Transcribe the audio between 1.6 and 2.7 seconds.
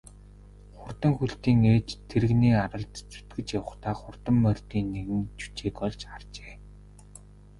ээж тэрэгний